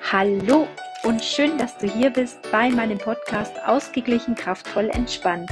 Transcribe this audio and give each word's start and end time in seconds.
Hallo 0.00 0.66
und 1.02 1.22
schön, 1.22 1.58
dass 1.58 1.76
du 1.76 1.86
hier 1.86 2.08
bist 2.08 2.40
bei 2.50 2.70
meinem 2.70 2.96
Podcast 2.96 3.54
Ausgeglichen, 3.66 4.34
kraftvoll, 4.34 4.88
entspannt. 4.88 5.50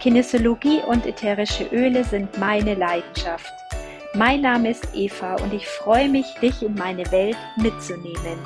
Kinesiologie 0.00 0.80
und 0.88 1.06
ätherische 1.06 1.64
Öle 1.72 2.02
sind 2.02 2.36
meine 2.38 2.74
Leidenschaft. 2.74 3.52
Mein 4.14 4.40
Name 4.40 4.70
ist 4.70 4.88
Eva 4.92 5.36
und 5.36 5.54
ich 5.54 5.68
freue 5.68 6.08
mich, 6.08 6.26
dich 6.42 6.62
in 6.62 6.74
meine 6.74 7.08
Welt 7.12 7.36
mitzunehmen. 7.58 8.38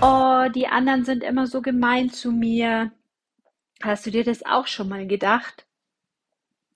Oh, 0.00 0.48
die 0.52 0.66
anderen 0.66 1.04
sind 1.04 1.22
immer 1.22 1.46
so 1.46 1.62
gemein 1.62 2.10
zu 2.10 2.32
mir. 2.32 2.90
Hast 3.82 4.06
du 4.06 4.10
dir 4.10 4.24
das 4.24 4.44
auch 4.44 4.66
schon 4.66 4.88
mal 4.88 5.06
gedacht? 5.06 5.66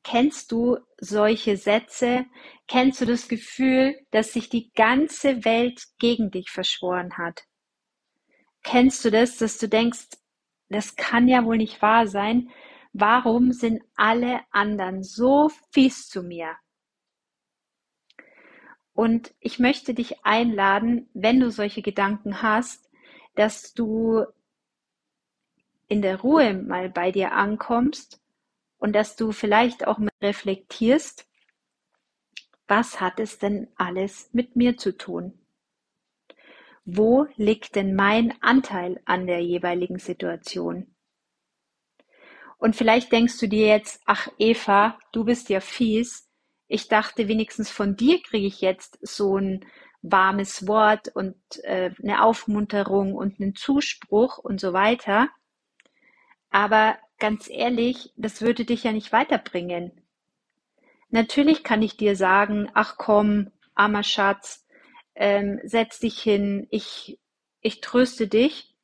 Kennst 0.04 0.52
du 0.52 0.76
solche 0.98 1.56
Sätze? 1.56 2.26
Kennst 2.68 3.00
du 3.00 3.06
das 3.06 3.26
Gefühl, 3.26 3.98
dass 4.10 4.34
sich 4.34 4.50
die 4.50 4.70
ganze 4.74 5.46
Welt 5.46 5.82
gegen 5.98 6.30
dich 6.30 6.50
verschworen 6.50 7.16
hat? 7.16 7.44
Kennst 8.62 9.04
du 9.04 9.10
das, 9.10 9.38
dass 9.38 9.58
du 9.58 9.66
denkst, 9.66 10.08
das 10.68 10.96
kann 10.96 11.26
ja 11.26 11.44
wohl 11.44 11.56
nicht 11.56 11.80
wahr 11.80 12.06
sein? 12.06 12.50
Warum 12.92 13.52
sind 13.52 13.82
alle 13.96 14.40
anderen 14.50 15.02
so 15.02 15.50
fies 15.72 16.08
zu 16.08 16.22
mir? 16.22 16.54
Und 18.92 19.34
ich 19.40 19.58
möchte 19.58 19.94
dich 19.94 20.24
einladen, 20.24 21.08
wenn 21.14 21.40
du 21.40 21.50
solche 21.50 21.82
Gedanken 21.82 22.42
hast, 22.42 22.90
dass 23.36 23.72
du 23.72 24.24
in 25.88 26.02
der 26.02 26.20
Ruhe 26.20 26.54
mal 26.54 26.90
bei 26.90 27.10
dir 27.10 27.32
ankommst 27.32 28.23
und 28.84 28.92
dass 28.92 29.16
du 29.16 29.32
vielleicht 29.32 29.86
auch 29.86 29.96
mal 29.96 30.12
reflektierst, 30.20 31.26
was 32.68 33.00
hat 33.00 33.18
es 33.18 33.38
denn 33.38 33.68
alles 33.76 34.28
mit 34.34 34.56
mir 34.56 34.76
zu 34.76 34.94
tun? 34.94 35.38
Wo 36.84 37.26
liegt 37.36 37.76
denn 37.76 37.94
mein 37.94 38.34
Anteil 38.42 39.00
an 39.06 39.26
der 39.26 39.40
jeweiligen 39.40 39.98
Situation? 39.98 40.94
Und 42.58 42.76
vielleicht 42.76 43.10
denkst 43.10 43.38
du 43.38 43.48
dir 43.48 43.68
jetzt, 43.68 44.02
ach 44.04 44.28
Eva, 44.36 44.98
du 45.12 45.24
bist 45.24 45.48
ja 45.48 45.60
fies. 45.60 46.28
Ich 46.68 46.88
dachte, 46.88 47.26
wenigstens 47.26 47.70
von 47.70 47.96
dir 47.96 48.20
kriege 48.20 48.46
ich 48.46 48.60
jetzt 48.60 48.98
so 49.00 49.38
ein 49.38 49.64
warmes 50.02 50.68
Wort 50.68 51.08
und 51.08 51.36
äh, 51.62 51.90
eine 52.02 52.22
Aufmunterung 52.22 53.14
und 53.14 53.40
einen 53.40 53.54
Zuspruch 53.54 54.36
und 54.36 54.60
so 54.60 54.74
weiter. 54.74 55.30
Aber 56.50 56.98
ganz 57.18 57.48
ehrlich, 57.48 58.12
das 58.16 58.40
würde 58.40 58.64
dich 58.64 58.84
ja 58.84 58.92
nicht 58.92 59.12
weiterbringen. 59.12 59.92
Natürlich 61.10 61.62
kann 61.62 61.82
ich 61.82 61.96
dir 61.96 62.16
sagen, 62.16 62.70
ach 62.74 62.96
komm, 62.96 63.50
armer 63.74 64.02
Schatz, 64.02 64.66
ähm, 65.14 65.60
setz 65.64 66.00
dich 66.00 66.20
hin, 66.20 66.66
ich, 66.70 67.18
ich 67.60 67.80
tröste 67.80 68.26
dich. 68.26 68.74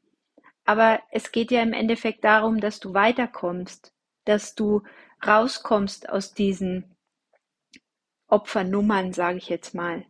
Aber 0.64 1.00
es 1.11 1.33
geht 1.33 1.50
ja 1.50 1.62
im 1.62 1.72
Endeffekt 1.72 2.25
darum, 2.25 2.61
dass 2.61 2.78
du 2.78 2.95
weiterkommst, 2.95 3.92
dass 4.25 4.55
du 4.55 4.83
rauskommst 5.27 6.09
aus 6.09 6.33
diesen 6.33 6.97
Opfernummern, 8.28 9.12
sage 9.12 9.39
ich 9.39 9.48
jetzt 9.48 9.75
mal 9.75 10.05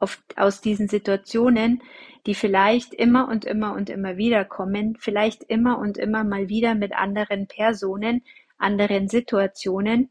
auf, 0.00 0.22
aus 0.36 0.60
diesen 0.60 0.88
Situationen, 0.88 1.82
die 2.26 2.34
vielleicht 2.34 2.92
immer 2.92 3.28
und 3.28 3.44
immer 3.44 3.74
und 3.74 3.88
immer 3.88 4.16
wieder 4.16 4.44
kommen, 4.44 4.96
vielleicht 4.98 5.44
immer 5.44 5.78
und 5.78 5.96
immer 5.96 6.24
mal 6.24 6.48
wieder 6.48 6.74
mit 6.74 6.92
anderen 6.92 7.46
Personen, 7.46 8.24
anderen 8.58 9.08
Situationen, 9.08 10.10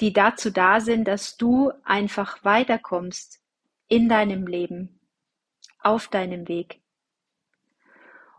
die 0.00 0.12
dazu 0.12 0.50
da 0.50 0.80
sind, 0.80 1.08
dass 1.08 1.36
du 1.36 1.72
einfach 1.84 2.44
weiterkommst 2.44 3.40
in 3.88 4.08
deinem 4.08 4.46
Leben, 4.46 5.00
auf 5.80 6.08
deinem 6.08 6.48
Weg. 6.48 6.80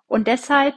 Und 0.06 0.28
deshalb 0.28 0.76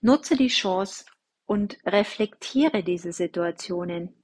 nutze 0.00 0.36
die 0.36 0.48
Chance 0.48 1.06
und 1.46 1.78
reflektiere 1.86 2.82
diese 2.82 3.12
Situationen. 3.12 4.14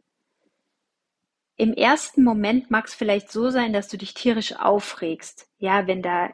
Im 1.61 1.75
ersten 1.75 2.23
Moment 2.23 2.71
mag 2.71 2.87
es 2.87 2.95
vielleicht 2.95 3.33
so 3.33 3.51
sein, 3.51 3.73
dass 3.73 3.89
du 3.89 3.99
dich 3.99 4.15
tierisch 4.15 4.55
aufregst. 4.55 5.51
Ja, 5.59 5.89
wenn 5.89 6.03
da 6.03 6.31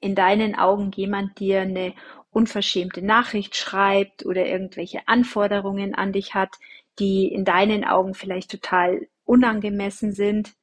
in 0.00 0.14
deinen 0.14 0.54
Augen 0.54 0.90
jemand 0.92 1.38
dir 1.38 1.60
eine 1.60 1.94
unverschämte 2.30 3.02
Nachricht 3.02 3.54
schreibt 3.54 4.24
oder 4.24 4.46
irgendwelche 4.46 5.06
Anforderungen 5.06 5.94
an 5.94 6.12
dich 6.12 6.32
hat, 6.34 6.56
die 6.98 7.26
in 7.26 7.44
deinen 7.44 7.84
Augen 7.84 8.14
vielleicht 8.14 8.50
total 8.50 9.08
unangemessen 9.24 10.14
sind. 10.14 10.54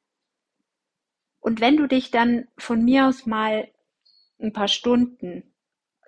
Und 1.39 1.61
wenn 1.61 1.77
du 1.77 1.87
dich 1.87 2.09
dann 2.09 2.47
von 2.57 2.83
mir 2.83 3.05
aus 3.05 3.27
mal 3.27 3.69
ein 4.41 4.53
paar 4.53 4.67
Stunden 4.67 5.53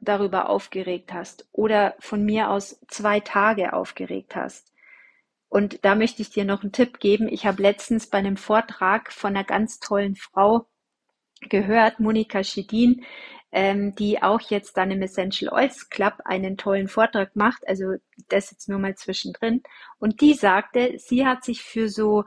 darüber 0.02 0.50
aufgeregt 0.50 1.14
hast 1.14 1.48
oder 1.52 1.94
von 2.00 2.26
mir 2.26 2.50
aus 2.50 2.82
zwei 2.88 3.20
Tage 3.20 3.74
aufgeregt 3.74 4.36
hast, 4.36 4.71
und 5.52 5.84
da 5.84 5.96
möchte 5.96 6.22
ich 6.22 6.30
dir 6.30 6.46
noch 6.46 6.64
einen 6.64 6.72
Tipp 6.72 7.02
geben. 7.02 7.28
Ich 7.28 7.46
habe 7.46 7.62
letztens 7.62 8.08
bei 8.08 8.20
einem 8.20 8.38
Vortrag 8.38 9.12
von 9.12 9.36
einer 9.36 9.44
ganz 9.44 9.82
tollen 9.82 10.16
Frau 10.16 10.66
gehört, 11.42 12.00
Monika 12.00 12.42
Schedin, 12.42 13.04
ähm, 13.52 13.94
die 13.96 14.24
auch 14.24 14.40
jetzt 14.40 14.78
dann 14.78 14.92
im 14.92 15.02
Essential 15.02 15.54
Oils 15.54 15.90
Club 15.90 16.14
einen 16.24 16.56
tollen 16.56 16.88
Vortrag 16.88 17.36
macht. 17.36 17.68
Also 17.68 17.96
das 18.30 18.52
jetzt 18.52 18.70
nur 18.70 18.80
mal 18.80 18.96
zwischendrin. 18.96 19.62
Und 20.00 20.22
die 20.22 20.36
sagte, 20.36 20.94
sie 20.98 21.26
hat 21.26 21.44
sich 21.44 21.62
für 21.64 21.90
so 21.90 22.24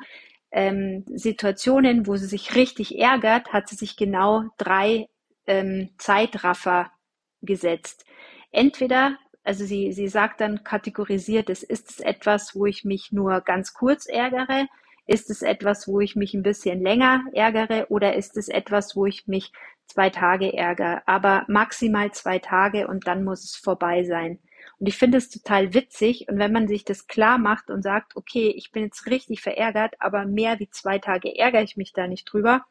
ähm, 0.51 1.07
Situationen, 1.07 2.07
wo 2.07 2.17
sie 2.17 2.27
sich 2.27 2.55
richtig 2.55 2.99
ärgert, 2.99 3.55
hat 3.55 3.71
sie 3.71 3.77
sich 3.77 3.97
genau 3.97 4.43
drei 4.59 5.09
ähm, 5.47 5.95
Zeitraffer 5.97 6.93
gesetzt. 7.41 8.05
Entweder 8.51 9.17
also 9.45 9.67
sie, 9.67 9.93
sie 9.93 10.09
sagt 10.09 10.41
dann 10.41 10.65
kategorisiert 10.65 11.51
es, 11.51 11.63
ist 11.63 11.91
es 11.91 12.01
etwas, 12.01 12.55
wo 12.55 12.67
ich 12.67 12.85
mich 12.85 13.13
nur 13.13 13.41
ganz 13.43 13.75
kurz 13.75 14.07
ärgere? 14.07 14.67
Ist 15.07 15.29
es 15.29 15.43
etwas, 15.43 15.87
wo 15.87 16.01
ich 16.01 16.17
mich 16.17 16.33
ein 16.33 16.43
bisschen 16.43 16.83
länger 16.83 17.25
ärgere? 17.35 17.87
Oder 17.91 18.17
ist 18.17 18.39
es 18.39 18.49
etwas, 18.49 18.97
wo 18.97 19.05
ich 19.05 19.27
mich 19.27 19.53
zwei 19.87 20.09
Tage 20.09 20.55
ärgere? 20.57 21.03
Aber 21.07 21.45
maximal 21.47 22.11
zwei 22.13 22.39
Tage 22.39 22.89
und 22.89 23.07
dann 23.07 23.23
muss 23.23 23.45
es 23.45 23.57
vorbei 23.57 24.05
sein. 24.05 24.39
Und 24.79 24.87
ich 24.89 24.97
finde 24.97 25.19
es 25.19 25.29
total 25.29 25.75
witzig. 25.75 26.27
Und 26.29 26.39
wenn 26.39 26.53
man 26.53 26.67
sich 26.67 26.85
das 26.85 27.07
klar 27.07 27.37
macht 27.37 27.71
und 27.71 27.83
sagt, 27.83 28.17
okay, 28.17 28.49
ich 28.49 28.73
bin 28.73 28.85
jetzt 28.85 29.07
richtig 29.07 29.43
verärgert, 29.43 29.95
aber 30.01 30.25
mehr 30.25 30.59
wie 30.59 30.71
zwei 30.71 30.99
Tage 30.99 31.37
ärgere 31.37 31.63
ich 31.63 31.77
mich 31.77 31.93
da 31.93 32.07
nicht 32.07 32.25
drüber, 32.25 32.65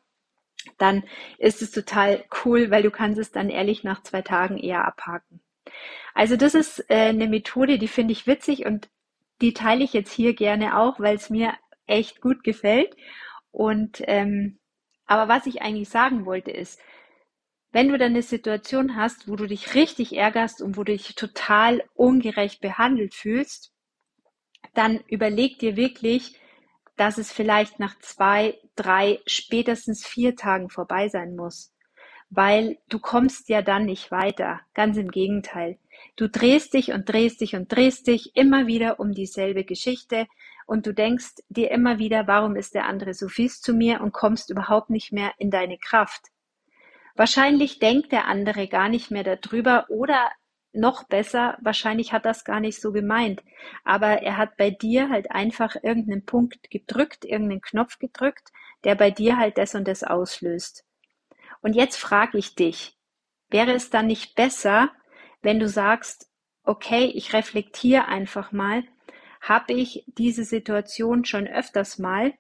dann 0.78 1.04
ist 1.38 1.62
es 1.62 1.72
total 1.72 2.24
cool, 2.46 2.72
weil 2.72 2.84
du 2.84 2.92
kannst 2.92 3.20
es 3.20 3.32
dann 3.32 3.50
ehrlich 3.50 3.84
nach 3.84 4.02
zwei 4.02 4.22
Tagen 4.24 4.58
eher 4.58 4.86
abhaken. 4.86 5.42
Also 6.14 6.36
das 6.36 6.54
ist 6.54 6.80
äh, 6.90 7.10
eine 7.10 7.28
Methode, 7.28 7.80
die 7.80 7.88
finde 7.88 8.14
ich 8.14 8.28
witzig 8.28 8.66
und 8.66 8.90
die 9.42 9.54
teile 9.54 9.84
ich 9.84 9.94
jetzt 9.94 10.12
hier 10.12 10.34
gerne 10.34 10.78
auch, 10.78 11.00
weil 11.00 11.16
es 11.16 11.30
mir 11.30 11.54
echt 11.88 12.22
gut 12.22 12.44
gefällt. 12.44 12.96
Und 13.52 14.02
ähm, 14.08 14.60
aber 15.06 15.28
was 15.28 15.46
ich 15.48 15.62
eigentlich 15.62 15.90
sagen 15.90 16.26
wollte 16.26 16.52
ist, 16.52 16.80
wenn 17.72 17.90
du 17.90 17.98
dann 17.98 18.12
eine 18.12 18.22
Situation 18.22 18.96
hast, 18.96 19.28
wo 19.28 19.36
du 19.36 19.48
dich 19.48 19.74
richtig 19.74 20.16
ärgerst 20.16 20.62
und 20.62 20.78
wo 20.78 20.84
du 20.84 20.92
dich 20.92 21.16
total 21.16 21.84
ungerecht 21.96 22.62
behandelt 22.62 23.16
fühlst, 23.16 23.74
dann 24.76 25.00
überleg 25.08 25.60
dir 25.60 25.76
wirklich, 25.76 26.40
dass 26.96 27.18
es 27.18 27.32
vielleicht 27.32 27.80
nach 27.80 27.98
zwei, 28.00 28.60
drei, 28.76 29.20
spätestens 29.26 30.06
vier 30.06 30.36
Tagen 30.36 30.70
vorbei 30.70 31.10
sein 31.10 31.36
muss 31.36 31.73
weil 32.36 32.78
du 32.90 33.00
kommst 33.00 33.48
ja 33.50 33.62
dann 33.62 33.86
nicht 33.86 34.10
weiter. 34.10 34.62
Ganz 34.74 34.98
im 34.98 35.12
Gegenteil. 35.12 35.78
Du 36.16 36.28
drehst 36.28 36.74
dich 36.74 36.92
und 36.92 37.08
drehst 37.08 37.42
dich 37.42 37.56
und 37.56 37.72
drehst 37.72 38.08
dich 38.08 38.36
immer 38.36 38.66
wieder 38.66 39.00
um 39.00 39.12
dieselbe 39.12 39.64
Geschichte 39.64 40.26
und 40.66 40.88
du 40.88 40.94
denkst 40.94 41.44
dir 41.50 41.70
immer 41.70 42.00
wieder, 42.00 42.26
warum 42.26 42.56
ist 42.56 42.74
der 42.74 42.86
andere 42.86 43.14
so 43.14 43.28
fies 43.28 43.62
zu 43.62 43.74
mir 43.74 44.02
und 44.02 44.14
kommst 44.14 44.50
überhaupt 44.50 44.90
nicht 44.90 45.12
mehr 45.12 45.32
in 45.38 45.52
deine 45.52 45.78
Kraft. 45.78 46.28
Wahrscheinlich 47.16 47.78
denkt 47.78 48.12
der 48.12 48.26
andere 48.26 48.68
gar 48.68 48.90
nicht 48.90 49.12
mehr 49.12 49.24
darüber 49.24 49.86
oder 49.90 50.32
noch 50.72 51.04
besser, 51.04 51.56
wahrscheinlich 51.62 52.14
hat 52.14 52.26
das 52.26 52.46
gar 52.46 52.60
nicht 52.60 52.82
so 52.82 52.92
gemeint, 52.92 53.44
aber 53.84 54.24
er 54.24 54.38
hat 54.38 54.58
bei 54.58 54.72
dir 54.72 55.10
halt 55.10 55.30
einfach 55.30 55.76
irgendeinen 55.84 56.26
Punkt 56.26 56.72
gedrückt, 56.72 57.26
irgendeinen 57.26 57.62
Knopf 57.62 58.00
gedrückt, 58.00 58.52
der 58.84 58.96
bei 58.96 59.12
dir 59.12 59.38
halt 59.38 59.60
das 59.60 59.76
und 59.76 59.88
das 59.88 60.04
auslöst. 60.04 60.84
Und 61.64 61.76
jetzt 61.76 61.98
frage 61.98 62.38
ich 62.38 62.54
dich, 62.54 62.96
wäre 63.50 63.74
es 63.74 63.90
dann 63.90 64.06
nicht 64.06 64.36
besser, 64.36 64.92
wenn 65.42 65.60
du 65.60 65.68
sagst, 65.68 66.30
okay, 66.64 67.06
ich 67.06 67.34
reflektiere 67.34 68.08
einfach 68.08 68.52
mal, 68.52 68.84
habe 69.42 69.74
ich 69.74 70.06
diese 70.08 70.46
Situation 70.46 71.26
schon 71.26 71.48
öfters 71.48 71.98
mal 71.98 72.34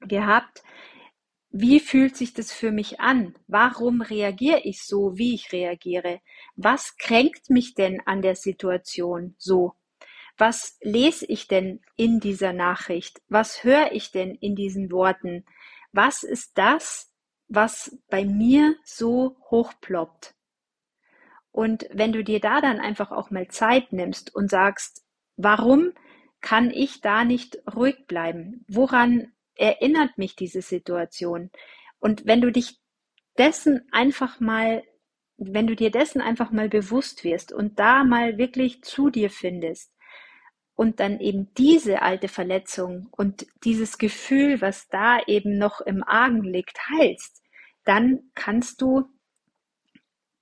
gehabt? 0.00 0.62
Wie 1.48 1.80
fühlt 1.80 2.16
sich 2.16 2.34
das 2.34 2.52
für 2.52 2.70
mich 2.70 3.00
an? 3.00 3.34
Warum 3.48 4.02
reagiere 4.02 4.60
ich 4.60 4.84
so, 4.84 5.16
wie 5.16 5.34
ich 5.34 5.50
reagiere? 5.52 6.20
Was 6.54 6.98
kränkt 6.98 7.48
mich 7.48 7.74
denn 7.74 8.02
an 8.04 8.20
der 8.20 8.36
Situation 8.36 9.34
so? 9.38 9.74
was 10.40 10.78
lese 10.80 11.26
ich 11.26 11.46
denn 11.46 11.80
in 11.96 12.18
dieser 12.18 12.52
Nachricht? 12.52 13.20
Was 13.28 13.62
höre 13.62 13.92
ich 13.92 14.10
denn 14.10 14.34
in 14.34 14.56
diesen 14.56 14.90
Worten? 14.90 15.44
Was 15.92 16.22
ist 16.22 16.56
das, 16.56 17.09
was 17.50 17.98
bei 18.08 18.24
mir 18.24 18.76
so 18.84 19.36
hochploppt? 19.50 20.34
Und 21.52 21.88
wenn 21.92 22.12
du 22.12 22.22
dir 22.22 22.40
da 22.40 22.60
dann 22.60 22.78
einfach 22.78 23.10
auch 23.10 23.30
mal 23.30 23.48
Zeit 23.48 23.92
nimmst 23.92 24.34
und 24.34 24.48
sagst, 24.48 25.04
warum 25.36 25.92
kann 26.40 26.70
ich 26.70 27.00
da 27.00 27.24
nicht 27.24 27.58
ruhig 27.74 28.06
bleiben? 28.06 28.64
Woran 28.68 29.32
erinnert 29.56 30.16
mich 30.16 30.36
diese 30.36 30.62
Situation? 30.62 31.50
Und 31.98 32.24
wenn 32.24 32.40
du 32.40 32.52
dich 32.52 32.78
dessen 33.36 33.86
einfach 33.90 34.38
mal, 34.38 34.84
wenn 35.36 35.66
du 35.66 35.74
dir 35.74 35.90
dessen 35.90 36.20
einfach 36.20 36.52
mal 36.52 36.68
bewusst 36.68 37.24
wirst 37.24 37.52
und 37.52 37.80
da 37.80 38.04
mal 38.04 38.38
wirklich 38.38 38.82
zu 38.82 39.10
dir 39.10 39.28
findest 39.28 39.92
und 40.80 40.98
dann 40.98 41.20
eben 41.20 41.52
diese 41.58 42.00
alte 42.00 42.26
Verletzung 42.26 43.08
und 43.10 43.46
dieses 43.64 43.98
Gefühl, 43.98 44.62
was 44.62 44.88
da 44.88 45.20
eben 45.26 45.58
noch 45.58 45.82
im 45.82 46.02
Argen 46.02 46.42
liegt, 46.42 46.78
heilst, 46.88 47.42
dann 47.84 48.30
kannst 48.34 48.80
du 48.80 49.04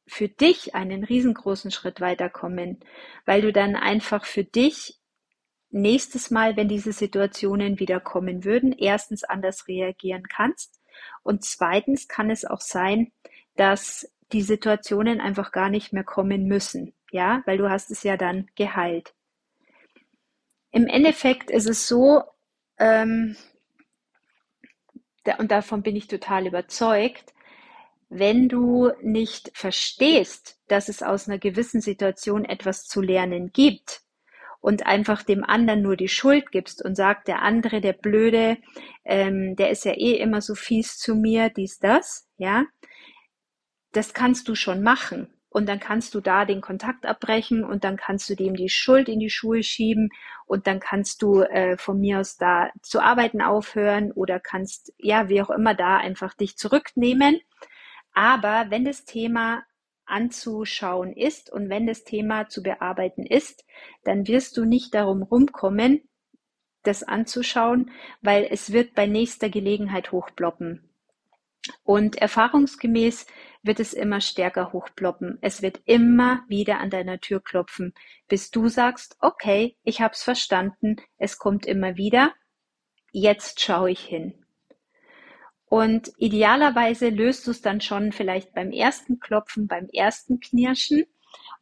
für 0.06 0.28
dich 0.28 0.76
einen 0.76 1.02
riesengroßen 1.02 1.72
Schritt 1.72 2.00
weiterkommen, 2.00 2.78
weil 3.26 3.42
du 3.42 3.52
dann 3.52 3.74
einfach 3.74 4.24
für 4.24 4.44
dich 4.44 5.00
nächstes 5.70 6.30
Mal, 6.30 6.56
wenn 6.56 6.68
diese 6.68 6.92
Situationen 6.92 7.80
wieder 7.80 7.98
kommen 7.98 8.44
würden, 8.44 8.70
erstens 8.70 9.24
anders 9.24 9.66
reagieren 9.66 10.22
kannst 10.28 10.80
und 11.24 11.44
zweitens 11.44 12.06
kann 12.06 12.30
es 12.30 12.44
auch 12.44 12.60
sein, 12.60 13.10
dass 13.56 14.08
die 14.30 14.42
Situationen 14.42 15.20
einfach 15.20 15.50
gar 15.50 15.68
nicht 15.68 15.92
mehr 15.92 16.04
kommen 16.04 16.44
müssen, 16.44 16.94
ja, 17.10 17.42
weil 17.44 17.58
du 17.58 17.68
hast 17.68 17.90
es 17.90 18.04
ja 18.04 18.16
dann 18.16 18.46
geheilt. 18.54 19.14
Im 20.70 20.86
Endeffekt 20.86 21.50
ist 21.50 21.68
es 21.68 21.86
so, 21.86 22.22
ähm, 22.78 23.36
und 25.38 25.50
davon 25.50 25.82
bin 25.82 25.96
ich 25.96 26.06
total 26.06 26.46
überzeugt, 26.46 27.34
wenn 28.08 28.48
du 28.48 28.90
nicht 29.02 29.50
verstehst, 29.54 30.58
dass 30.68 30.88
es 30.88 31.02
aus 31.02 31.28
einer 31.28 31.38
gewissen 31.38 31.80
Situation 31.80 32.44
etwas 32.44 32.84
zu 32.84 33.02
lernen 33.02 33.52
gibt 33.52 34.02
und 34.60 34.86
einfach 34.86 35.22
dem 35.22 35.44
anderen 35.44 35.82
nur 35.82 35.96
die 35.96 36.08
Schuld 36.08 36.50
gibst 36.50 36.82
und 36.84 36.94
sagt, 36.94 37.28
der 37.28 37.42
andere, 37.42 37.80
der 37.80 37.92
Blöde, 37.92 38.56
ähm, 39.04 39.56
der 39.56 39.70
ist 39.70 39.84
ja 39.84 39.92
eh 39.92 40.14
immer 40.14 40.40
so 40.40 40.54
fies 40.54 40.98
zu 40.98 41.14
mir, 41.14 41.50
dies, 41.50 41.78
das, 41.78 42.28
ja, 42.38 42.64
das 43.92 44.14
kannst 44.14 44.48
du 44.48 44.54
schon 44.54 44.82
machen. 44.82 45.32
Und 45.50 45.68
dann 45.68 45.80
kannst 45.80 46.14
du 46.14 46.20
da 46.20 46.44
den 46.44 46.60
Kontakt 46.60 47.06
abbrechen 47.06 47.64
und 47.64 47.82
dann 47.84 47.96
kannst 47.96 48.28
du 48.28 48.34
dem 48.34 48.54
die 48.54 48.68
Schuld 48.68 49.08
in 49.08 49.18
die 49.18 49.30
Schuhe 49.30 49.62
schieben 49.62 50.10
und 50.46 50.66
dann 50.66 50.78
kannst 50.78 51.22
du 51.22 51.40
äh, 51.40 51.78
von 51.78 51.98
mir 51.98 52.20
aus 52.20 52.36
da 52.36 52.70
zu 52.82 53.00
arbeiten 53.00 53.40
aufhören 53.40 54.12
oder 54.12 54.40
kannst, 54.40 54.92
ja, 54.98 55.28
wie 55.28 55.40
auch 55.40 55.50
immer 55.50 55.74
da 55.74 55.96
einfach 55.96 56.34
dich 56.34 56.56
zurücknehmen 56.58 57.40
aber 58.18 58.66
wenn 58.70 58.84
das 58.84 59.04
Thema 59.04 59.62
anzuschauen 60.04 61.12
ist 61.12 61.52
und 61.52 61.68
wenn 61.68 61.86
das 61.86 62.02
Thema 62.02 62.48
zu 62.48 62.64
bearbeiten 62.64 63.24
ist, 63.24 63.64
dann 64.02 64.26
wirst 64.26 64.56
du 64.56 64.64
nicht 64.64 64.92
darum 64.92 65.22
rumkommen, 65.22 66.02
das 66.82 67.04
anzuschauen, 67.04 67.92
weil 68.20 68.48
es 68.50 68.72
wird 68.72 68.96
bei 68.96 69.06
nächster 69.06 69.48
Gelegenheit 69.50 70.10
hochploppen. 70.10 70.87
Und 71.82 72.16
erfahrungsgemäß 72.16 73.26
wird 73.62 73.80
es 73.80 73.92
immer 73.92 74.20
stärker 74.20 74.72
hochploppen. 74.72 75.38
Es 75.40 75.62
wird 75.62 75.80
immer 75.84 76.44
wieder 76.48 76.80
an 76.80 76.90
deiner 76.90 77.20
Tür 77.20 77.40
klopfen, 77.40 77.94
bis 78.28 78.50
du 78.50 78.68
sagst, 78.68 79.16
okay, 79.20 79.76
ich 79.84 80.00
habe 80.00 80.14
es 80.14 80.22
verstanden, 80.22 80.96
es 81.18 81.38
kommt 81.38 81.66
immer 81.66 81.96
wieder, 81.96 82.32
jetzt 83.12 83.60
schaue 83.60 83.90
ich 83.90 84.00
hin. 84.00 84.44
Und 85.66 86.12
idealerweise 86.16 87.10
löst 87.10 87.46
du 87.46 87.50
es 87.50 87.60
dann 87.60 87.80
schon 87.80 88.12
vielleicht 88.12 88.54
beim 88.54 88.70
ersten 88.70 89.20
Klopfen, 89.20 89.66
beim 89.66 89.88
ersten 89.92 90.40
Knirschen 90.40 91.04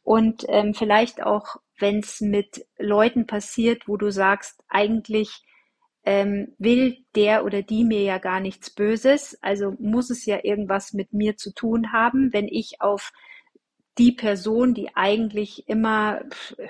und 0.04 0.44
ähm, 0.48 0.74
vielleicht 0.74 1.22
auch, 1.22 1.56
wenn 1.78 1.98
es 1.98 2.20
mit 2.20 2.64
Leuten 2.78 3.26
passiert, 3.26 3.88
wo 3.88 3.96
du 3.96 4.10
sagst, 4.10 4.62
eigentlich 4.68 5.42
ähm, 6.06 6.54
will 6.58 7.04
der 7.16 7.44
oder 7.44 7.62
die 7.62 7.84
mir 7.84 8.02
ja 8.02 8.18
gar 8.18 8.38
nichts 8.40 8.70
Böses, 8.70 9.36
also 9.42 9.74
muss 9.80 10.08
es 10.08 10.24
ja 10.24 10.38
irgendwas 10.44 10.92
mit 10.92 11.12
mir 11.12 11.36
zu 11.36 11.52
tun 11.52 11.92
haben, 11.92 12.32
wenn 12.32 12.46
ich 12.46 12.80
auf 12.80 13.12
die 13.98 14.12
Person, 14.12 14.72
die 14.72 14.94
eigentlich 14.94 15.68
immer 15.68 16.20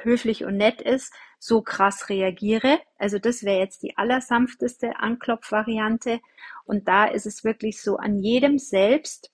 höflich 0.03 0.45
und 0.45 0.57
nett 0.57 0.81
ist, 0.81 1.13
so 1.39 1.61
krass 1.61 2.09
reagiere. 2.09 2.81
Also 2.97 3.19
das 3.19 3.43
wäre 3.43 3.59
jetzt 3.59 3.83
die 3.83 3.99
allersanfteste 3.99 4.97
Anklopfvariante. 4.97 6.21
Und 6.65 6.89
da 6.89 7.05
ist 7.05 7.27
es 7.27 7.45
wirklich 7.45 7.83
so 7.83 7.97
an 7.97 8.19
jedem 8.19 8.59
selbst 8.59 9.31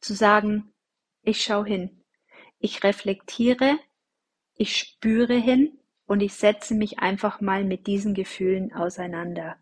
zu 0.00 0.14
sagen, 0.14 0.72
ich 1.22 1.42
schaue 1.42 1.66
hin, 1.66 2.04
ich 2.58 2.84
reflektiere, 2.84 3.78
ich 4.56 4.76
spüre 4.76 5.34
hin 5.34 5.78
und 6.06 6.20
ich 6.20 6.34
setze 6.34 6.74
mich 6.74 6.98
einfach 6.98 7.40
mal 7.40 7.64
mit 7.64 7.86
diesen 7.86 8.14
Gefühlen 8.14 8.72
auseinander. 8.72 9.56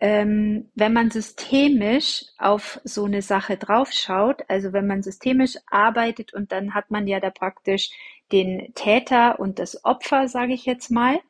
Ähm, 0.00 0.70
wenn 0.74 0.92
man 0.92 1.10
systemisch 1.10 2.26
auf 2.38 2.80
so 2.84 3.04
eine 3.04 3.22
Sache 3.22 3.56
draufschaut, 3.56 4.42
also 4.48 4.72
wenn 4.72 4.86
man 4.86 5.02
systemisch 5.02 5.56
arbeitet 5.66 6.34
und 6.34 6.52
dann 6.52 6.74
hat 6.74 6.90
man 6.90 7.06
ja 7.06 7.20
da 7.20 7.30
praktisch 7.30 7.90
den 8.32 8.72
Täter 8.74 9.38
und 9.38 9.58
das 9.58 9.84
Opfer, 9.84 10.28
sage 10.28 10.52
ich 10.52 10.66
jetzt 10.66 10.90
mal, 10.90 11.20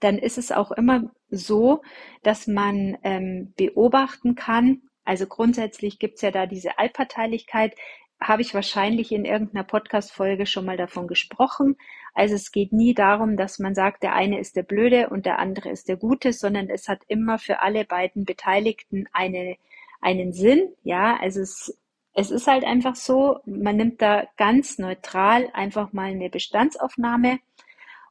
dann 0.00 0.18
ist 0.18 0.38
es 0.38 0.52
auch 0.52 0.70
immer 0.72 1.10
so, 1.28 1.82
dass 2.22 2.46
man 2.46 2.96
ähm, 3.02 3.52
beobachten 3.56 4.34
kann, 4.34 4.82
also 5.04 5.26
grundsätzlich 5.26 5.98
gibt's 5.98 6.22
ja 6.22 6.30
da 6.30 6.46
diese 6.46 6.78
Allparteilichkeit, 6.78 7.74
habe 8.20 8.42
ich 8.42 8.54
wahrscheinlich 8.54 9.12
in 9.12 9.24
irgendeiner 9.24 9.64
Podcast-Folge 9.64 10.46
schon 10.46 10.66
mal 10.66 10.76
davon 10.76 11.08
gesprochen. 11.08 11.76
Also 12.12 12.34
es 12.34 12.52
geht 12.52 12.72
nie 12.72 12.92
darum, 12.92 13.36
dass 13.36 13.58
man 13.58 13.74
sagt, 13.74 14.02
der 14.02 14.14
eine 14.14 14.38
ist 14.38 14.56
der 14.56 14.62
Blöde 14.62 15.08
und 15.08 15.26
der 15.26 15.38
andere 15.38 15.70
ist 15.70 15.88
der 15.88 15.96
Gute, 15.96 16.32
sondern 16.32 16.68
es 16.68 16.88
hat 16.88 17.00
immer 17.08 17.38
für 17.38 17.60
alle 17.60 17.84
beiden 17.84 18.24
Beteiligten 18.24 19.08
eine, 19.12 19.56
einen 20.00 20.32
Sinn. 20.32 20.68
Ja, 20.82 21.16
also 21.16 21.40
es, 21.40 21.78
es 22.12 22.30
ist 22.30 22.46
halt 22.46 22.64
einfach 22.64 22.96
so, 22.96 23.40
man 23.46 23.76
nimmt 23.76 24.02
da 24.02 24.26
ganz 24.36 24.78
neutral 24.78 25.48
einfach 25.54 25.92
mal 25.92 26.10
eine 26.10 26.28
Bestandsaufnahme 26.28 27.38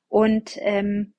und 0.07 0.57
ähm, 0.61 1.13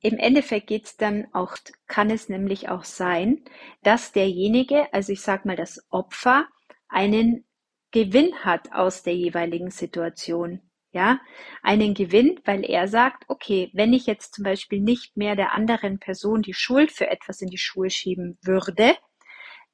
im 0.00 0.16
Endeffekt 0.18 0.68
geht's 0.68 0.96
dann 0.96 1.26
auch, 1.32 1.56
kann 1.86 2.10
es 2.10 2.28
nämlich 2.28 2.68
auch 2.68 2.84
sein, 2.84 3.42
dass 3.82 4.12
derjenige, 4.12 4.92
also 4.92 5.12
ich 5.12 5.22
sag 5.22 5.44
mal 5.44 5.56
das 5.56 5.84
Opfer, 5.90 6.46
einen 6.88 7.44
Gewinn 7.92 8.34
hat 8.44 8.72
aus 8.72 9.02
der 9.02 9.14
jeweiligen 9.14 9.70
Situation. 9.70 10.60
Ja, 10.92 11.20
einen 11.62 11.94
Gewinn, 11.94 12.40
weil 12.44 12.64
er 12.64 12.88
sagt, 12.88 13.24
okay, 13.28 13.70
wenn 13.74 13.92
ich 13.92 14.06
jetzt 14.06 14.34
zum 14.34 14.42
Beispiel 14.42 14.80
nicht 14.80 15.16
mehr 15.16 15.36
der 15.36 15.54
anderen 15.54 16.00
Person 16.00 16.42
die 16.42 16.54
Schuld 16.54 16.90
für 16.90 17.08
etwas 17.08 17.40
in 17.42 17.48
die 17.48 17.58
Schuhe 17.58 17.90
schieben 17.90 18.38
würde, 18.42 18.96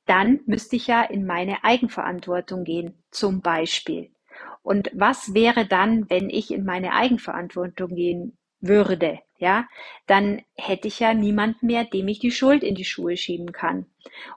dann 0.04 0.40
müsste 0.46 0.76
ich 0.76 0.86
ja 0.86 1.02
in 1.02 1.24
meine 1.24 1.64
Eigenverantwortung 1.64 2.64
gehen, 2.64 3.02
zum 3.10 3.40
Beispiel. 3.40 4.12
Und 4.62 4.90
was 4.92 5.32
wäre 5.32 5.66
dann, 5.66 6.10
wenn 6.10 6.28
ich 6.28 6.50
in 6.50 6.64
meine 6.64 6.92
Eigenverantwortung 6.92 7.94
gehen 7.94 8.36
würde? 8.60 9.20
ja, 9.38 9.68
dann 10.06 10.42
hätte 10.54 10.88
ich 10.88 11.00
ja 11.00 11.14
niemand 11.14 11.62
mehr, 11.62 11.84
dem 11.84 12.08
ich 12.08 12.18
die 12.18 12.30
Schuld 12.30 12.62
in 12.62 12.74
die 12.74 12.84
Schuhe 12.84 13.16
schieben 13.16 13.52
kann. 13.52 13.86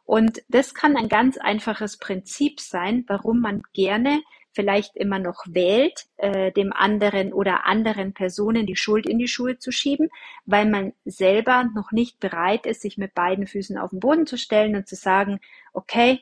Und 0.06 0.42
das 0.50 0.74
kann 0.74 0.98
ein 0.98 1.10
ganz 1.10 1.38
einfaches 1.38 1.98
Prinzip 1.98 2.60
sein, 2.60 3.06
warum 3.08 3.40
man 3.40 3.62
gerne 3.74 4.22
vielleicht 4.52 4.98
immer 4.98 5.20
noch 5.20 5.46
wählt, 5.48 6.06
äh, 6.18 6.52
dem 6.52 6.74
anderen 6.74 7.34
oder 7.34 7.66
anderen 7.66 8.14
Personen 8.14 8.66
die 8.66 8.76
Schuld 8.76 9.06
in 9.06 9.20
die 9.20 9.28
Schuhe 9.28 9.58
zu 9.58 9.72
schieben, 9.72 10.10
weil 10.46 10.66
man 10.66 10.94
selber 11.06 11.70
noch 11.76 11.92
nicht 11.92 12.20
bereit 12.20 12.66
ist, 12.66 12.82
sich 12.82 12.98
mit 12.98 13.14
beiden 13.14 13.48
Füßen 13.48 13.78
auf 13.78 13.92
den 13.92 14.00
Boden 14.00 14.26
zu 14.26 14.38
stellen 14.38 14.76
und 14.76 14.88
zu 14.88 14.96
sagen, 14.96 15.40
okay, 15.72 16.22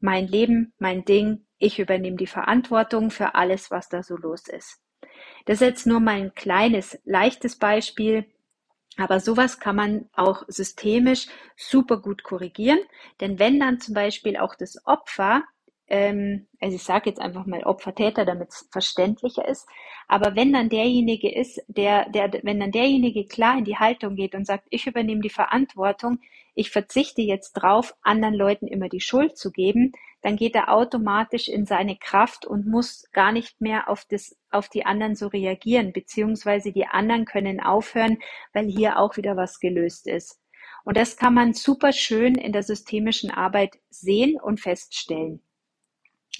mein 0.00 0.26
Leben, 0.26 0.72
mein 0.78 1.04
Ding, 1.04 1.44
ich 1.58 1.78
übernehme 1.78 2.16
die 2.16 2.26
Verantwortung 2.26 3.10
für 3.10 3.34
alles, 3.34 3.70
was 3.70 3.88
da 3.88 4.02
so 4.02 4.16
los 4.16 4.48
ist. 4.48 4.80
Das 5.44 5.60
ist 5.60 5.66
jetzt 5.68 5.86
nur 5.86 6.00
mal 6.00 6.16
ein 6.16 6.34
kleines, 6.34 6.98
leichtes 7.04 7.56
Beispiel. 7.56 8.26
Aber 8.98 9.20
sowas 9.20 9.60
kann 9.60 9.76
man 9.76 10.10
auch 10.12 10.42
systemisch 10.48 11.28
super 11.56 11.98
gut 11.98 12.24
korrigieren. 12.24 12.80
Denn 13.20 13.38
wenn 13.38 13.60
dann 13.60 13.80
zum 13.80 13.94
Beispiel 13.94 14.36
auch 14.36 14.54
das 14.56 14.84
Opfer, 14.86 15.44
ähm, 15.86 16.48
also 16.60 16.76
ich 16.76 16.82
sage 16.82 17.08
jetzt 17.08 17.20
einfach 17.20 17.46
mal 17.46 17.62
Opfer-Täter, 17.62 18.24
damit 18.24 18.50
es 18.50 18.68
verständlicher 18.70 19.46
ist, 19.46 19.66
aber 20.08 20.34
wenn 20.36 20.52
dann 20.52 20.68
derjenige 20.68 21.32
ist, 21.32 21.62
der, 21.68 22.08
der, 22.10 22.32
wenn 22.42 22.60
dann 22.60 22.72
derjenige 22.72 23.24
klar 23.24 23.56
in 23.56 23.64
die 23.64 23.76
Haltung 23.76 24.16
geht 24.16 24.34
und 24.34 24.46
sagt, 24.46 24.66
ich 24.70 24.86
übernehme 24.86 25.20
die 25.20 25.30
Verantwortung, 25.30 26.18
ich 26.54 26.70
verzichte 26.70 27.22
jetzt 27.22 27.52
drauf, 27.52 27.94
anderen 28.02 28.34
Leuten 28.34 28.66
immer 28.66 28.88
die 28.88 29.00
Schuld 29.00 29.38
zu 29.38 29.52
geben, 29.52 29.92
dann 30.22 30.36
geht 30.36 30.54
er 30.54 30.72
automatisch 30.72 31.48
in 31.48 31.64
seine 31.64 31.96
Kraft 31.96 32.44
und 32.44 32.66
muss 32.66 33.04
gar 33.12 33.32
nicht 33.32 33.60
mehr 33.60 33.88
auf, 33.88 34.04
das, 34.04 34.36
auf 34.50 34.68
die 34.68 34.84
anderen 34.84 35.14
so 35.14 35.28
reagieren, 35.28 35.92
beziehungsweise 35.92 36.72
die 36.72 36.86
anderen 36.86 37.24
können 37.24 37.60
aufhören, 37.60 38.18
weil 38.52 38.66
hier 38.66 38.98
auch 38.98 39.16
wieder 39.16 39.36
was 39.36 39.60
gelöst 39.60 40.06
ist. 40.06 40.40
Und 40.84 40.96
das 40.96 41.16
kann 41.16 41.34
man 41.34 41.52
super 41.52 41.92
schön 41.92 42.34
in 42.34 42.52
der 42.52 42.62
systemischen 42.62 43.30
Arbeit 43.30 43.78
sehen 43.90 44.40
und 44.40 44.60
feststellen. 44.60 45.42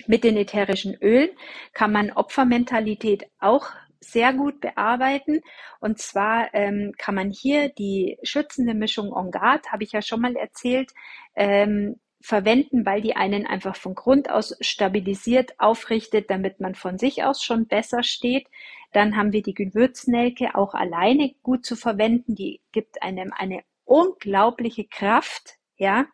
Mit 0.06 0.24
den 0.24 0.36
ätherischen 0.36 0.94
Ölen 0.94 1.30
kann 1.72 1.92
man 1.92 2.12
Opfermentalität 2.12 3.26
auch 3.38 3.70
sehr 4.00 4.32
gut 4.32 4.60
bearbeiten. 4.60 5.40
Und 5.80 5.98
zwar 5.98 6.54
ähm, 6.54 6.94
kann 6.98 7.14
man 7.14 7.30
hier 7.30 7.68
die 7.68 8.18
schützende 8.22 8.74
Mischung 8.74 9.12
On 9.12 9.30
Guard, 9.30 9.70
habe 9.72 9.84
ich 9.84 9.92
ja 9.92 10.02
schon 10.02 10.20
mal 10.20 10.36
erzählt, 10.36 10.92
ähm, 11.34 12.00
verwenden, 12.20 12.84
weil 12.84 13.00
die 13.00 13.16
einen 13.16 13.46
einfach 13.46 13.76
von 13.76 13.94
Grund 13.94 14.30
aus 14.30 14.56
stabilisiert, 14.60 15.58
aufrichtet, 15.58 16.30
damit 16.30 16.60
man 16.60 16.74
von 16.74 16.98
sich 16.98 17.24
aus 17.24 17.42
schon 17.42 17.66
besser 17.66 18.02
steht. 18.02 18.48
Dann 18.92 19.16
haben 19.16 19.32
wir 19.32 19.42
die 19.42 19.54
Gewürznelke 19.54 20.54
auch 20.54 20.74
alleine 20.74 21.34
gut 21.42 21.64
zu 21.64 21.76
verwenden. 21.76 22.34
Die 22.34 22.60
gibt 22.72 23.02
einem 23.02 23.32
eine 23.36 23.62
unglaubliche 23.84 24.84
Kraft, 24.84 25.58
ja. 25.76 26.06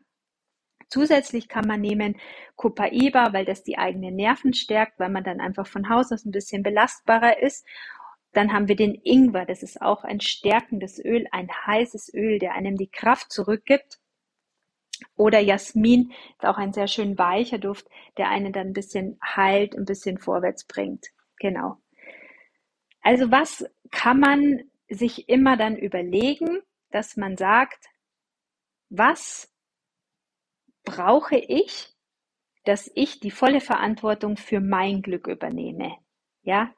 Zusätzlich 0.88 1.48
kann 1.48 1.66
man 1.66 1.80
nehmen 1.80 2.16
Copaiba, 2.56 3.32
weil 3.32 3.44
das 3.44 3.64
die 3.64 3.78
eigenen 3.78 4.14
Nerven 4.14 4.52
stärkt, 4.52 5.00
weil 5.00 5.08
man 5.08 5.24
dann 5.24 5.40
einfach 5.40 5.66
von 5.66 5.88
Haus 5.88 6.12
aus 6.12 6.24
ein 6.24 6.30
bisschen 6.30 6.62
belastbarer 6.62 7.42
ist. 7.42 7.66
Dann 8.32 8.52
haben 8.52 8.68
wir 8.68 8.76
den 8.76 8.94
Ingwer, 8.94 9.46
das 9.46 9.62
ist 9.62 9.80
auch 9.80 10.04
ein 10.04 10.20
stärkendes 10.20 11.02
Öl, 11.02 11.26
ein 11.32 11.48
heißes 11.66 12.12
Öl, 12.14 12.38
der 12.38 12.52
einem 12.52 12.76
die 12.76 12.90
Kraft 12.90 13.32
zurückgibt. 13.32 13.98
Oder 15.16 15.40
Jasmin 15.40 16.12
ist 16.36 16.44
auch 16.44 16.58
ein 16.58 16.72
sehr 16.72 16.88
schön 16.88 17.18
weicher 17.18 17.58
Duft, 17.58 17.86
der 18.16 18.28
einen 18.28 18.52
dann 18.52 18.68
ein 18.68 18.72
bisschen 18.72 19.18
heilt, 19.24 19.76
ein 19.76 19.84
bisschen 19.84 20.18
vorwärts 20.18 20.64
bringt. 20.64 21.06
Genau. 21.38 21.78
Also 23.02 23.30
was 23.30 23.64
kann 23.90 24.20
man 24.20 24.62
sich 24.88 25.28
immer 25.28 25.56
dann 25.56 25.76
überlegen, 25.76 26.60
dass 26.90 27.16
man 27.16 27.36
sagt, 27.36 27.86
was 28.88 29.52
brauche 30.84 31.36
ich, 31.36 31.88
dass 32.64 32.90
ich 32.94 33.20
die 33.20 33.30
volle 33.30 33.60
Verantwortung 33.60 34.36
für 34.36 34.60
mein 34.60 35.02
Glück 35.02 35.26
übernehme? 35.26 35.96
Ja? 36.42 36.72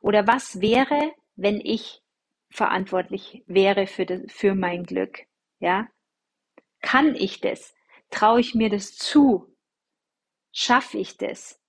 Oder 0.00 0.26
was 0.26 0.60
wäre, 0.60 1.12
wenn 1.36 1.60
ich 1.60 2.02
verantwortlich 2.50 3.44
wäre 3.46 3.86
für, 3.86 4.06
das, 4.06 4.20
für 4.28 4.54
mein 4.54 4.84
Glück? 4.84 5.20
Ja? 5.60 5.88
Kann 6.80 7.14
ich 7.14 7.40
das? 7.40 7.74
Traue 8.10 8.40
ich 8.40 8.54
mir 8.54 8.70
das 8.70 8.96
zu? 8.96 9.54
Schaffe 10.52 10.98
ich 10.98 11.16
das? 11.16 11.60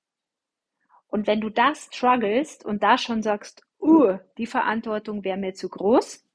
Und 1.07 1.27
wenn 1.27 1.41
du 1.41 1.49
das 1.49 1.89
strugglest 1.91 2.65
und 2.65 2.83
da 2.83 2.97
schon 2.97 3.21
sagst, 3.21 3.63
uh, 3.81 4.17
die 4.37 4.47
Verantwortung 4.47 5.23
wäre 5.23 5.37
mir 5.37 5.53
zu 5.53 5.69
groß, 5.69 6.25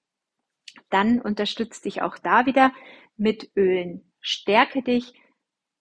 dann 0.90 1.20
unterstützt 1.20 1.84
dich 1.84 2.02
auch 2.02 2.18
da 2.18 2.46
wieder 2.46 2.72
mit 3.16 3.50
Ölen. 3.56 4.12
Stärke 4.20 4.82
dich, 4.82 5.14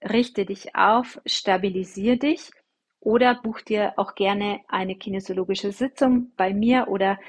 richte 0.01 0.45
dich 0.45 0.75
auf, 0.75 1.19
stabilisiere 1.25 2.17
dich 2.17 2.51
oder 2.99 3.35
buch 3.35 3.61
dir 3.61 3.93
auch 3.97 4.15
gerne 4.15 4.61
eine 4.67 4.95
kinesiologische 4.95 5.71
Sitzung 5.71 6.31
bei 6.37 6.53
mir 6.53 6.87
oder 6.87 7.19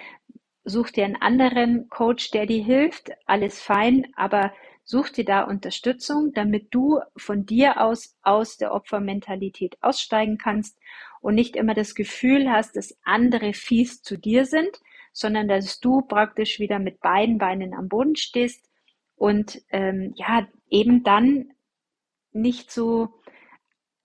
such 0.65 0.91
dir 0.91 1.05
einen 1.05 1.17
anderen 1.21 1.89
Coach, 1.89 2.31
der 2.31 2.47
dir 2.47 2.63
hilft. 2.63 3.11
Alles 3.27 3.61
fein, 3.61 4.13
aber 4.17 4.53
Such 4.89 5.09
dir 5.09 5.25
da 5.25 5.43
Unterstützung, 5.43 6.33
damit 6.33 6.69
du 6.71 7.01
von 7.17 7.45
dir 7.45 7.81
aus 7.81 8.17
aus 8.23 8.57
der 8.57 8.73
Opfermentalität 8.73 9.77
aussteigen 9.81 10.39
kannst 10.39 10.79
und 11.21 11.35
nicht 11.35 11.57
immer 11.57 11.75
das 11.75 11.97
Gefühl 11.97 12.49
hast, 12.49 12.77
dass 12.77 12.97
andere 13.03 13.53
fies 13.53 14.01
zu 14.03 14.17
dir 14.17 14.45
sind, 14.45 14.81
sondern 15.13 15.49
dass 15.49 15.81
du 15.81 16.03
praktisch 16.03 16.61
wieder 16.61 16.79
mit 16.79 17.01
beiden 17.01 17.37
Beinen 17.37 17.75
am 17.75 17.89
Boden 17.89 18.15
stehst 18.15 18.71
und 19.17 19.61
ähm, 19.71 20.15
ja 20.15 20.47
eben 20.71 21.03
dann 21.03 21.51
nicht 22.31 22.71
so 22.71 23.09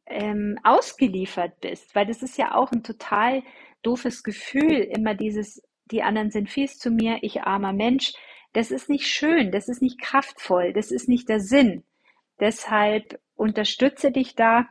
ähm, 0.07 0.57
ausgeliefert 0.63 1.59
bist, 1.61 1.93
weil 1.93 2.07
das 2.07 2.23
ist 2.23 2.39
ja 2.39 2.55
auch 2.55 2.71
ein 2.71 2.81
total 2.81 3.43
doofes 3.83 4.23
Gefühl, 4.23 4.77
immer 4.77 5.13
dieses, 5.13 5.61
die 5.85 6.01
anderen 6.01 6.31
sind 6.31 6.49
fies 6.49 6.79
zu 6.79 6.89
mir, 6.89 7.19
ich 7.21 7.43
armer 7.43 7.71
Mensch. 7.71 8.13
Das 8.53 8.71
ist 8.71 8.89
nicht 8.89 9.07
schön, 9.07 9.51
das 9.51 9.69
ist 9.69 9.81
nicht 9.81 10.01
kraftvoll, 10.01 10.73
das 10.73 10.91
ist 10.91 11.07
nicht 11.07 11.29
der 11.29 11.39
Sinn. 11.39 11.83
Deshalb 12.39 13.19
unterstütze 13.35 14.11
dich 14.11 14.35
da 14.35 14.67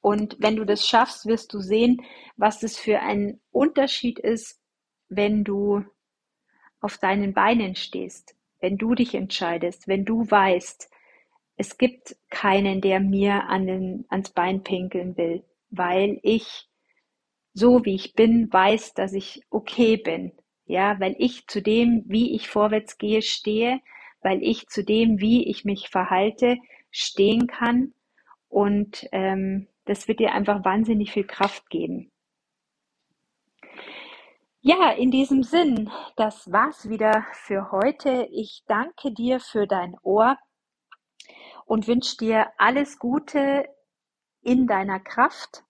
und 0.00 0.36
wenn 0.40 0.56
du 0.56 0.64
das 0.64 0.86
schaffst, 0.86 1.26
wirst 1.26 1.52
du 1.52 1.60
sehen, 1.60 2.02
was 2.36 2.60
das 2.60 2.76
für 2.76 3.00
ein 3.00 3.40
Unterschied 3.50 4.18
ist, 4.18 4.60
wenn 5.08 5.44
du 5.44 5.84
auf 6.80 6.98
deinen 6.98 7.34
Beinen 7.34 7.76
stehst, 7.76 8.34
wenn 8.60 8.78
du 8.78 8.94
dich 8.94 9.14
entscheidest, 9.14 9.86
wenn 9.86 10.04
du 10.04 10.28
weißt, 10.28 10.90
es 11.56 11.78
gibt 11.78 12.16
keinen, 12.30 12.80
der 12.80 12.98
mir 13.00 13.44
an 13.44 13.66
den, 13.66 14.04
ans 14.08 14.30
Bein 14.30 14.62
pinkeln 14.62 15.16
will, 15.16 15.44
weil 15.70 16.18
ich 16.22 16.68
so 17.54 17.84
wie 17.84 17.94
ich 17.94 18.14
bin, 18.14 18.52
weiß, 18.52 18.94
dass 18.94 19.12
ich 19.12 19.42
okay 19.50 19.96
bin, 19.96 20.32
ja, 20.66 20.98
weil 21.00 21.14
ich 21.18 21.46
zu 21.46 21.62
dem, 21.62 22.04
wie 22.06 22.34
ich 22.34 22.48
vorwärts 22.48 22.98
gehe, 22.98 23.22
stehe, 23.22 23.80
weil 24.22 24.42
ich 24.42 24.68
zu 24.68 24.84
dem, 24.84 25.20
wie 25.20 25.48
ich 25.48 25.64
mich 25.64 25.88
verhalte, 25.88 26.58
stehen 26.90 27.46
kann 27.46 27.94
und 28.48 29.08
ähm, 29.12 29.68
das 29.84 30.08
wird 30.08 30.20
dir 30.20 30.32
einfach 30.32 30.64
wahnsinnig 30.64 31.12
viel 31.12 31.24
Kraft 31.24 31.68
geben. 31.70 32.10
Ja, 34.60 34.90
in 34.92 35.10
diesem 35.10 35.42
Sinn, 35.42 35.90
das 36.14 36.52
war's 36.52 36.88
wieder 36.88 37.26
für 37.32 37.72
heute. 37.72 38.28
Ich 38.30 38.62
danke 38.68 39.10
dir 39.10 39.40
für 39.40 39.66
dein 39.66 39.96
Ohr 40.02 40.38
und 41.66 41.88
wünsche 41.88 42.16
dir 42.16 42.52
alles 42.58 43.00
Gute 43.00 43.68
in 44.40 44.68
deiner 44.68 45.00
Kraft 45.00 45.64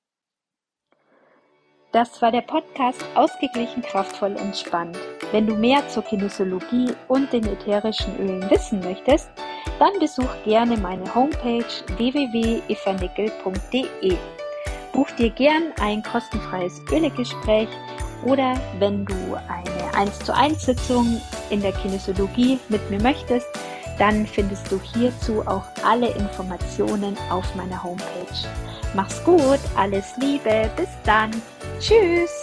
das 1.93 2.21
war 2.23 2.33
der 2.33 2.41
Podcast 2.41 3.05
Ausgeglichen, 3.15 3.83
kraftvoll, 3.83 4.35
entspannt. 4.37 4.99
Wenn 5.31 5.47
du 5.47 5.55
mehr 5.55 5.87
zur 5.89 6.03
Kinesiologie 6.03 6.93
und 7.09 7.31
den 7.33 7.47
ätherischen 7.47 8.19
Ölen 8.19 8.51
wissen 8.51 8.81
möchtest, 8.81 9.31
dann 9.79 9.93
besuch 10.01 10.31
gerne 10.45 10.77
meine 10.79 11.15
Homepage 11.15 11.65
www.evanickel.de. 11.97 14.17
Buch 14.93 15.11
dir 15.13 15.31
gern 15.31 15.73
ein 15.81 16.03
kostenfreies 16.03 16.83
Ölegespräch 16.91 17.69
oder 18.25 18.55
wenn 18.79 19.05
du 19.05 19.15
eine 19.49 19.95
1 19.95 20.21
zu 20.21 20.35
1 20.35 20.65
Sitzung 20.65 21.21
in 21.51 21.61
der 21.61 21.73
Kinesiologie 21.73 22.59
mit 22.69 22.91
mir 22.91 23.03
möchtest, 23.03 23.47
dann 23.99 24.27
findest 24.27 24.73
du 24.73 24.81
hierzu 24.81 25.43
auch 25.47 25.65
alle 25.85 26.09
Informationen 26.11 27.17
auf 27.31 27.55
meiner 27.55 27.83
Homepage. 27.83 28.49
Mach's 28.95 29.23
gut, 29.25 29.59
alles 29.77 30.17
Liebe, 30.19 30.71
bis 30.77 30.89
dann. 31.05 31.31
Tschüss! 31.83 32.42